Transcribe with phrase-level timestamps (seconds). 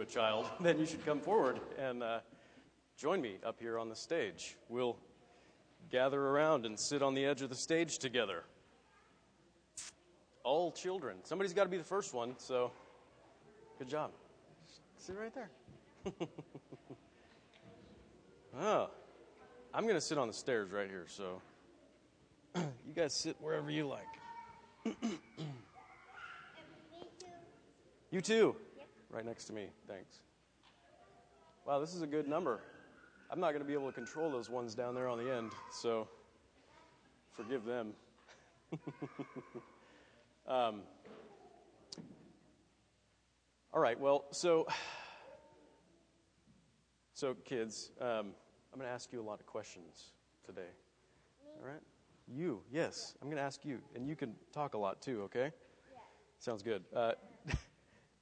[0.00, 2.20] you a child, then you should come forward and uh,
[2.96, 4.56] join me up here on the stage.
[4.68, 4.96] We'll
[5.90, 8.44] gather around and sit on the edge of the stage together.
[10.42, 11.18] All children.
[11.24, 12.72] Somebody's got to be the first one, so
[13.78, 14.12] good job.
[14.96, 15.50] Sit right there.
[18.58, 18.88] oh,
[19.74, 21.42] I'm going to sit on the stairs right here, so
[22.56, 24.06] you guys sit wherever you like.
[28.10, 28.56] you too.
[29.10, 29.66] Right next to me.
[29.88, 30.20] Thanks.
[31.66, 32.60] Wow, this is a good number.
[33.28, 35.50] I'm not going to be able to control those ones down there on the end,
[35.72, 36.06] so
[37.32, 37.92] forgive them.
[40.46, 40.82] um,
[43.74, 44.68] all right, well, so,
[47.14, 48.32] so kids, um,
[48.72, 50.12] I'm going to ask you a lot of questions
[50.46, 50.70] today.
[51.60, 51.82] All right?
[52.28, 55.50] You, yes, I'm going to ask you, and you can talk a lot too, okay?
[56.38, 56.84] Sounds good.
[56.94, 57.12] Uh,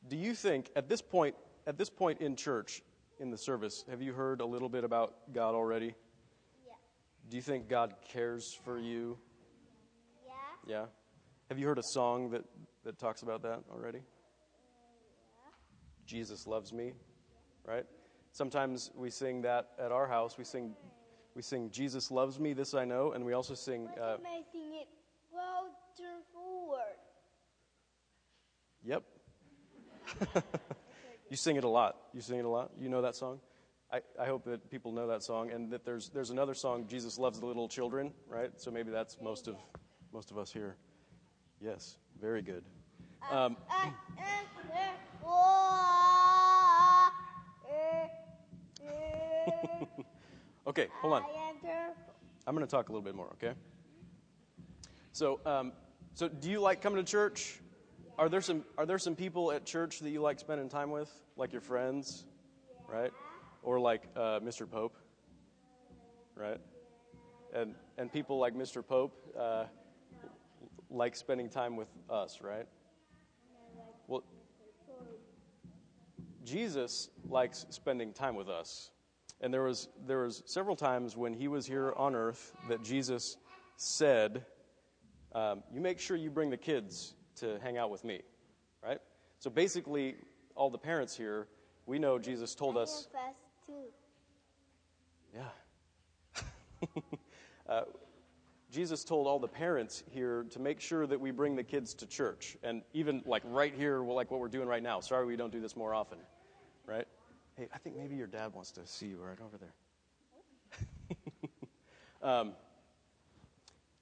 [0.08, 1.34] do you think at this point,
[1.66, 2.82] at this point in church,
[3.20, 5.94] in the service, have you heard a little bit about God already?
[6.66, 6.74] Yeah.
[7.28, 9.18] Do you think God cares for you?
[10.24, 10.32] Yeah.
[10.66, 10.84] Yeah.
[11.48, 12.44] Have you heard a song that,
[12.84, 13.98] that talks about that already?
[13.98, 15.50] Yeah.
[16.06, 16.92] Jesus loves me,
[17.66, 17.84] right?
[18.32, 20.38] Sometimes we sing that at our house.
[20.38, 20.74] We sing,
[21.34, 22.52] we sing Jesus loves me.
[22.52, 23.88] This I know, and we also sing.
[24.00, 24.88] Uh, I sing it?
[25.32, 26.96] Well, turn forward.
[28.84, 29.02] yep.
[31.30, 31.96] you sing it a lot.
[32.12, 32.70] You sing it a lot.
[32.78, 33.40] You know that song.
[33.92, 36.86] I, I hope that people know that song, and that there's there's another song.
[36.86, 38.50] Jesus loves the little children, right?
[38.56, 39.56] So maybe that's most of
[40.12, 40.76] most of us here.
[41.60, 42.64] Yes, very good.
[43.30, 43.56] Um,
[50.66, 51.22] okay, hold on.
[52.46, 53.52] I'm going to talk a little bit more, okay?
[55.12, 55.72] So, um,
[56.14, 57.60] so do you like coming to church?
[58.18, 61.08] Are there some Are there some people at church that you like spending time with,
[61.36, 62.24] like your friends,
[62.88, 63.12] right?
[63.62, 64.68] Or like uh, Mr.
[64.68, 64.96] Pope,
[66.34, 66.60] right?
[67.54, 68.84] And and people like Mr.
[68.84, 69.66] Pope uh,
[70.90, 72.66] like spending time with us, right?
[74.08, 74.24] Well,
[76.44, 78.90] Jesus likes spending time with us.
[79.40, 83.36] And there was there was several times when he was here on earth that Jesus
[83.76, 84.44] said,
[85.36, 88.22] um, "You make sure you bring the kids to hang out with me."
[88.82, 89.00] Right?
[89.38, 90.16] So basically,
[90.54, 91.48] all the parents here,
[91.86, 93.08] we know Jesus told I us.
[93.12, 93.72] fast too.
[95.34, 96.42] Yeah.
[97.68, 97.82] uh,
[98.70, 102.06] Jesus told all the parents here to make sure that we bring the kids to
[102.06, 105.00] church, and even like right here, well, like what we're doing right now.
[105.00, 106.18] Sorry, we don't do this more often,
[106.86, 107.06] right?
[107.56, 109.74] Hey, I think maybe your dad wants to see you right over there.
[112.30, 112.52] um,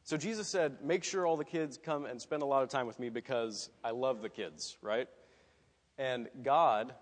[0.06, 2.86] so Jesus said, make sure all the kids come and spend a lot of time
[2.86, 5.08] with me because I love the kids, right?
[5.98, 6.94] And God,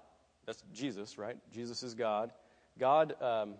[0.46, 1.36] that's Jesus, right?
[1.52, 2.32] Jesus is God.
[2.78, 3.56] God um,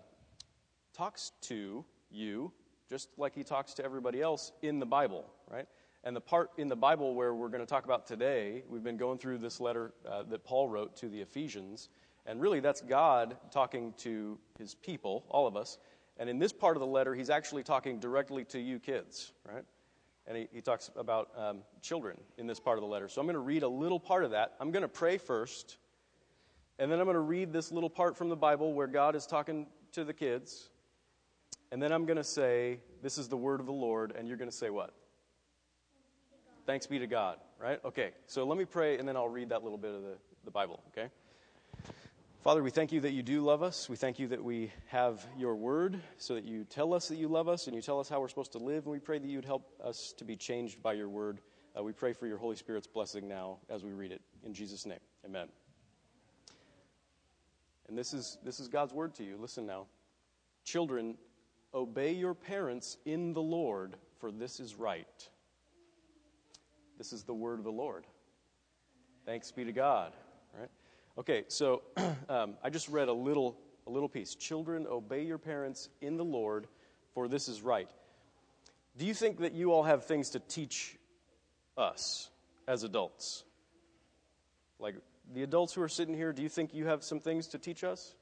[0.97, 2.51] talks to you
[2.89, 5.67] just like he talks to everybody else in the Bible, right?
[6.03, 8.97] And the part in the Bible where we're going to talk about today, we've been
[8.97, 11.89] going through this letter uh, that Paul wrote to the Ephesians.
[12.25, 15.77] And really, that's God talking to his people, all of us.
[16.17, 19.65] And in this part of the letter, he's actually talking directly to you kids, right?
[20.27, 23.09] And he, he talks about um, children in this part of the letter.
[23.09, 24.55] So I'm going to read a little part of that.
[24.59, 25.77] I'm going to pray first.
[26.79, 29.25] And then I'm going to read this little part from the Bible where God is
[29.25, 30.69] talking to the kids.
[31.71, 34.13] And then I'm going to say, This is the word of the Lord.
[34.17, 34.93] And you're going to say what?
[36.65, 37.79] Thanks be to God, right?
[37.85, 40.15] Okay, so let me pray and then I'll read that little bit of the,
[40.45, 41.09] the Bible, okay?
[42.45, 43.89] Father, we thank you that you do love us.
[43.89, 47.27] We thank you that we have your word so that you tell us that you
[47.27, 48.83] love us and you tell us how we're supposed to live.
[48.83, 51.39] And we pray that you'd help us to be changed by your word.
[51.75, 54.21] Uh, we pray for your Holy Spirit's blessing now as we read it.
[54.43, 55.47] In Jesus' name, amen.
[57.89, 59.37] And this is, this is God's word to you.
[59.39, 59.87] Listen now.
[60.63, 61.17] Children,
[61.73, 65.29] obey your parents in the Lord, for this is right.
[66.99, 68.05] This is the word of the Lord.
[69.25, 70.13] Thanks be to God.
[70.53, 70.69] All right.
[71.17, 71.81] Okay, so
[72.29, 73.57] um, I just read a little,
[73.87, 74.35] a little piece.
[74.35, 76.67] Children, obey your parents in the Lord,
[77.13, 77.89] for this is right.
[78.97, 80.97] Do you think that you all have things to teach
[81.77, 82.29] us
[82.67, 83.45] as adults?
[84.77, 84.95] Like
[85.33, 87.83] the adults who are sitting here, do you think you have some things to teach
[87.83, 88.13] us?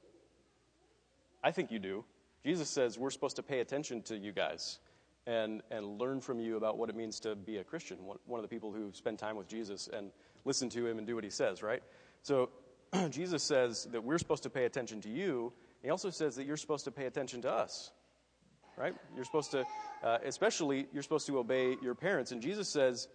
[1.42, 2.04] I think you do.
[2.44, 4.78] Jesus says we're supposed to pay attention to you guys
[5.26, 8.38] and, and learn from you about what it means to be a Christian, one, one
[8.38, 10.10] of the people who spend time with Jesus and
[10.44, 11.82] listen to him and do what he says, right?
[12.22, 12.50] So
[13.10, 15.52] Jesus says that we're supposed to pay attention to you.
[15.82, 17.92] He also says that you're supposed to pay attention to us,
[18.76, 18.94] right?
[19.14, 19.64] You're supposed to,
[20.02, 22.32] uh, especially, you're supposed to obey your parents.
[22.32, 23.08] And Jesus says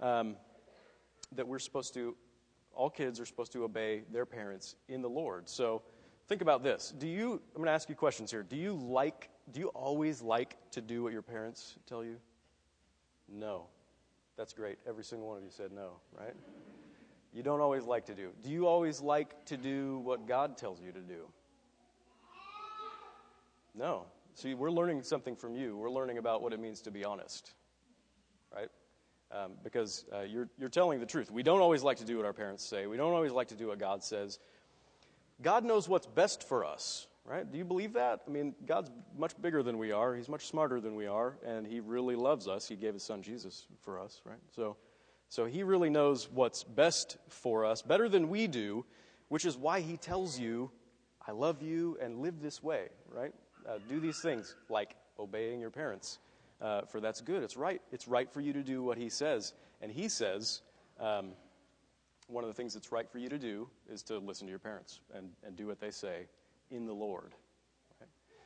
[0.00, 0.36] um,
[1.32, 2.16] that we're supposed to
[2.74, 5.48] all kids are supposed to obey their parents in the Lord.
[5.48, 5.82] So
[6.28, 6.94] think about this.
[6.96, 8.44] Do you, I'm going to ask you questions here.
[8.44, 12.18] Do you like, do you always like to do what your parents tell you?
[13.28, 13.66] No.
[14.36, 14.78] That's great.
[14.86, 16.34] Every single one of you said no, right?
[17.32, 18.30] You don't always like to do.
[18.42, 21.28] Do you always like to do what God tells you to do?
[23.74, 24.06] No.
[24.34, 25.76] See, we're learning something from you.
[25.76, 27.52] We're learning about what it means to be honest,
[28.54, 28.68] right?
[29.30, 31.30] Um, because uh, you're, you're telling the truth.
[31.30, 33.56] We don't always like to do what our parents say, we don't always like to
[33.56, 34.38] do what God says.
[35.42, 37.50] God knows what's best for us, right?
[37.50, 38.22] Do you believe that?
[38.26, 41.66] I mean, God's much bigger than we are, He's much smarter than we are, and
[41.66, 42.66] He really loves us.
[42.66, 44.40] He gave His Son Jesus for us, right?
[44.54, 44.76] So,
[45.28, 48.84] so He really knows what's best for us, better than we do,
[49.28, 50.70] which is why He tells you,
[51.26, 53.34] I love you, and live this way, right?
[53.68, 56.18] Uh, do these things like obeying your parents
[56.60, 57.42] uh, for that's good.
[57.42, 57.80] It's right.
[57.92, 59.52] It's right for you to do what he says.
[59.80, 60.62] And he says,
[60.98, 61.32] um,
[62.26, 64.58] one of the things that's right for you to do is to listen to your
[64.58, 66.26] parents and, and do what they say
[66.70, 67.34] in the Lord.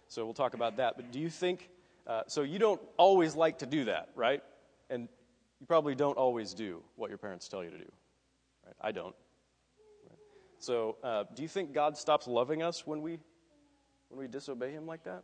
[0.08, 0.96] So we'll talk about that.
[0.96, 1.70] But do you think,
[2.06, 4.42] uh, so you don't always like to do that, right?
[4.90, 5.08] And
[5.62, 7.92] you probably don't always do what your parents tell you to do.
[8.66, 8.74] Right?
[8.80, 9.14] I don't.
[10.10, 10.18] Right?
[10.58, 13.20] So uh, do you think God stops loving us when we,
[14.08, 15.22] when we disobey him like that?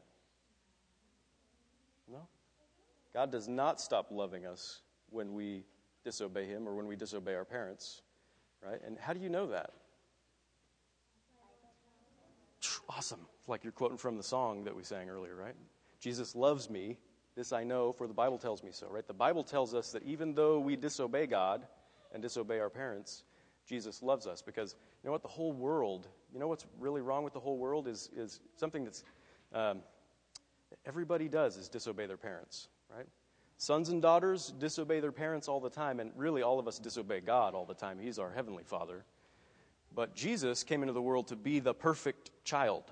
[2.10, 2.28] No?
[3.12, 5.64] God does not stop loving us when we
[6.04, 8.02] disobey Him or when we disobey our parents,
[8.64, 8.80] right?
[8.86, 9.72] And how do you know that?
[12.88, 13.26] Awesome.
[13.40, 15.54] It's like you're quoting from the song that we sang earlier, right?
[16.00, 16.96] Jesus loves me.
[17.38, 19.06] This I know, for the Bible tells me so, right?
[19.06, 21.64] The Bible tells us that even though we disobey God
[22.12, 23.22] and disobey our parents,
[23.64, 24.74] Jesus loves us because
[25.04, 25.22] you know what?
[25.22, 28.82] The whole world, you know what's really wrong with the whole world is, is something
[28.82, 29.04] that's
[29.54, 29.82] um,
[30.84, 33.06] everybody does is disobey their parents, right?
[33.56, 37.20] Sons and daughters disobey their parents all the time, and really all of us disobey
[37.20, 38.00] God all the time.
[38.00, 39.04] He's our heavenly Father.
[39.94, 42.82] But Jesus came into the world to be the perfect child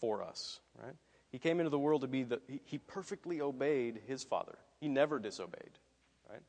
[0.00, 0.96] for us, right?
[1.36, 4.56] He came into the world to be the, he, perfectly obeyed his Father.
[4.80, 5.68] He never disobeyed,
[6.30, 6.40] right?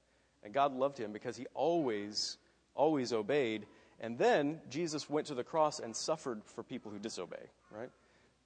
[0.44, 2.38] And God loved him because he always,
[2.74, 3.66] always obeyed.
[4.00, 7.90] And then Jesus went to the cross and suffered for people who disobey, right?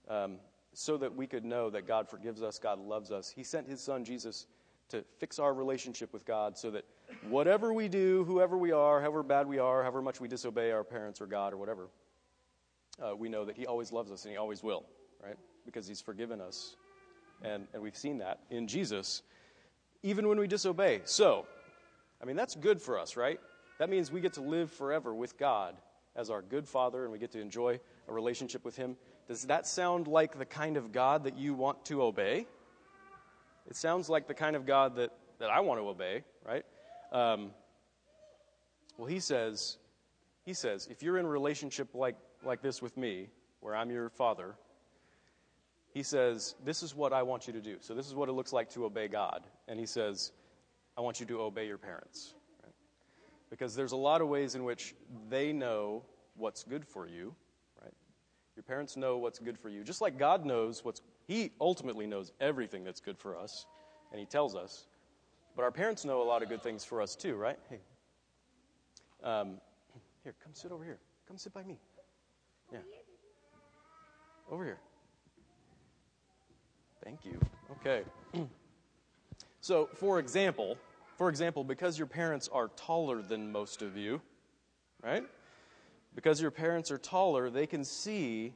[0.10, 0.38] Um,
[0.74, 3.30] so that we could know that God forgives us, God loves us.
[3.30, 4.48] He sent his son Jesus
[4.90, 6.86] to fix our relationship with God so that
[7.30, 10.84] whatever we do, whoever we are, however bad we are, however much we disobey our
[10.84, 11.88] parents or God or whatever,
[13.00, 14.86] uh, we know that he always loves us and he always will,
[15.24, 15.38] right?
[15.66, 16.76] Because he's forgiven us.
[17.44, 19.24] And, and we've seen that in Jesus,
[20.04, 21.02] even when we disobey.
[21.06, 21.46] So,
[22.22, 23.40] I mean, that's good for us, right?
[23.80, 25.76] That means we get to live forever with God
[26.16, 28.96] as our good Father and we get to enjoy a relationship with Him.
[29.28, 32.46] Does that sound like the kind of God that you want to obey?
[33.70, 36.66] It sounds like the kind of God that, that I want to obey, right?
[37.12, 37.52] Um,
[38.98, 39.78] well, he says,
[40.44, 43.30] he says, if you're in a relationship like, like this with me,
[43.62, 44.56] where I'm your father,
[45.94, 47.78] he says, this is what I want you to do.
[47.82, 49.46] So this is what it looks like to obey God.
[49.68, 50.32] And he says,
[50.98, 52.34] I want you to obey your parents.
[53.50, 54.96] Because there's a lot of ways in which
[55.30, 56.04] they know
[56.38, 57.36] what's good for you,
[57.82, 57.94] right?
[58.56, 59.84] Your parents know what's good for you.
[59.84, 63.66] Just like God knows what's, He ultimately knows everything that's good for us,
[64.12, 64.88] and He tells us.
[65.58, 67.60] But our parents know a lot of good things for us too, right?
[67.70, 67.80] Hey.
[69.22, 69.60] Um,
[70.24, 71.00] here, come sit over here.
[71.28, 71.78] Come sit by me.
[72.72, 72.80] Yeah.
[74.50, 74.80] Over here.
[77.04, 77.40] Thank you.
[77.80, 78.04] Okay.
[79.62, 80.78] so, for example,
[81.18, 84.22] for example, because your parents are taller than most of you,
[85.04, 85.24] right?
[86.16, 88.54] Because your parents are taller, they can see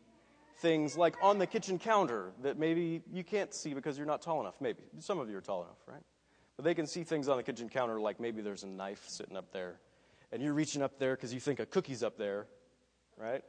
[0.58, 4.42] things like on the kitchen counter that maybe you can't see because you're not tall
[4.42, 4.56] enough.
[4.62, 4.84] Maybe.
[5.00, 6.02] Some of you are tall enough, right?
[6.56, 9.36] But they can see things on the kitchen counter like maybe there's a knife sitting
[9.36, 9.80] up there.
[10.32, 12.48] And you're reaching up there because you think a cookie's up there,
[13.18, 13.44] right?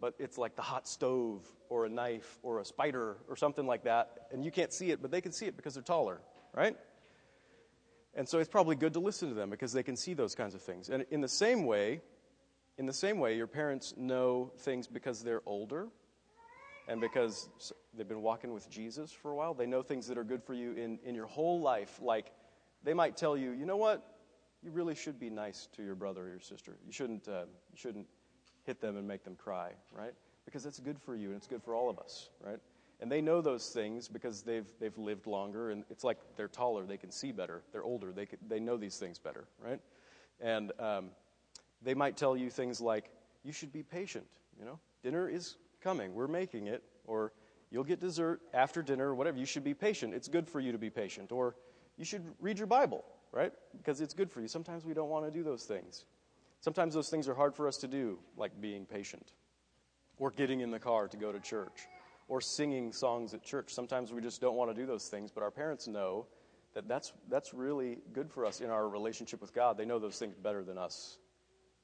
[0.00, 3.84] But it's like the hot stove or a knife or a spider or something like
[3.84, 4.28] that.
[4.32, 6.20] And you can't see it, but they can see it because they're taller,
[6.54, 6.76] right?
[8.14, 10.54] And so it's probably good to listen to them because they can see those kinds
[10.54, 10.88] of things.
[10.88, 12.00] And in the same way,
[12.76, 15.88] in the same way, your parents know things because they're older
[16.86, 17.48] and because
[17.94, 19.52] they've been walking with Jesus for a while.
[19.52, 22.00] They know things that are good for you in, in your whole life.
[22.00, 22.32] Like
[22.82, 24.16] they might tell you, you know what?
[24.62, 26.76] You really should be nice to your brother or your sister.
[26.86, 28.06] You shouldn't, uh, you shouldn't
[28.68, 30.12] hit them and make them cry, right?
[30.44, 32.58] Because it's good for you and it's good for all of us, right?
[33.00, 36.84] And they know those things because they've, they've lived longer, and it's like they're taller,
[36.84, 37.62] they can see better.
[37.72, 39.80] They're older, they, can, they know these things better, right?
[40.40, 41.10] And um,
[41.80, 43.10] they might tell you things like,
[43.42, 44.26] you should be patient,
[44.58, 44.78] you know?
[45.02, 47.32] Dinner is coming, we're making it, or
[47.70, 49.38] you'll get dessert after dinner, whatever.
[49.38, 50.12] You should be patient.
[50.12, 51.32] It's good for you to be patient.
[51.32, 51.54] Or
[51.96, 53.52] you should read your Bible, right?
[53.76, 54.48] Because it's good for you.
[54.48, 56.04] Sometimes we don't want to do those things.
[56.60, 59.32] Sometimes those things are hard for us to do, like being patient,
[60.18, 61.88] or getting in the car to go to church,
[62.26, 63.72] or singing songs at church.
[63.72, 66.26] Sometimes we just don't want to do those things, but our parents know
[66.74, 69.78] that that's, that's really good for us in our relationship with God.
[69.78, 71.18] They know those things better than us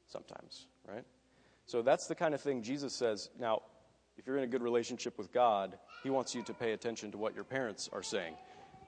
[0.07, 1.05] sometimes, right?
[1.67, 3.31] So that's the kind of thing Jesus says.
[3.39, 3.63] Now,
[4.17, 7.19] if you're in a good relationship with God, He wants you to pay attention to
[7.19, 8.35] what your parents are saying.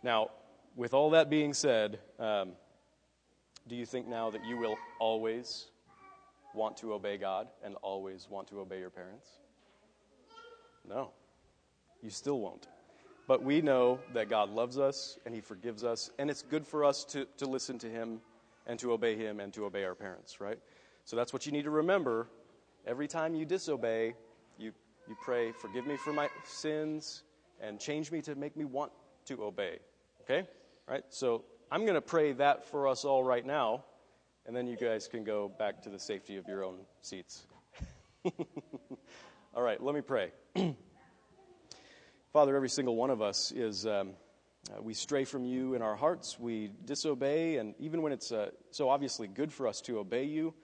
[0.02, 0.30] Now,
[0.76, 2.52] with all that being said, um,
[3.66, 5.66] do you think now that you will always
[6.56, 9.28] want to obey God and always want to obey your parents?
[10.88, 11.10] No,
[12.02, 12.66] you still won't.
[13.28, 16.84] But we know that God loves us and He forgives us, and it's good for
[16.84, 18.20] us to, to listen to Him
[18.66, 20.58] and to obey Him and to obey our parents, right?
[21.04, 22.28] So that's what you need to remember.
[22.86, 24.14] Every time you disobey,
[24.58, 24.72] you,
[25.08, 27.24] you pray, Forgive me for my sins
[27.60, 28.92] and change me to make me want
[29.26, 29.78] to obey.
[30.22, 30.48] Okay?
[30.88, 31.04] Right?
[31.10, 33.84] So I'm going to pray that for us all right now,
[34.46, 37.46] and then you guys can go back to the safety of your own seats.
[39.54, 40.30] all right, let me pray.
[42.32, 44.10] Father, every single one of us is, um,
[44.70, 48.50] uh, we stray from you in our hearts, we disobey, and even when it's uh,
[48.70, 50.54] so obviously good for us to obey you,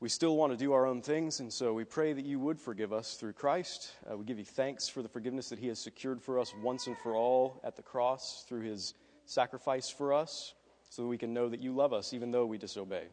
[0.00, 2.60] we still want to do our own things, and so we pray that you would
[2.60, 3.92] forgive us through Christ.
[4.10, 6.86] Uh, we give you thanks for the forgiveness that he has secured for us once
[6.86, 10.54] and for all at the cross through his sacrifice for us
[10.88, 13.04] so that we can know that you love us even though we disobey.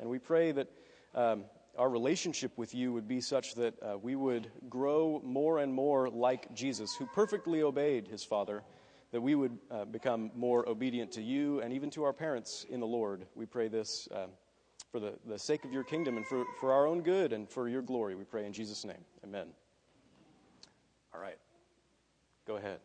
[0.00, 0.68] And we pray that
[1.14, 1.44] um,
[1.76, 6.08] our relationship with you would be such that uh, we would grow more and more
[6.08, 8.62] like Jesus, who perfectly obeyed his Father,
[9.12, 12.80] that we would uh, become more obedient to you and even to our parents in
[12.80, 13.26] the Lord.
[13.34, 14.26] We pray this uh,
[14.90, 17.68] for the, the sake of your kingdom and for, for our own good and for
[17.68, 18.14] your glory.
[18.14, 19.04] We pray in Jesus' name.
[19.24, 19.46] Amen.
[21.14, 21.38] All right.
[22.46, 22.80] Go ahead.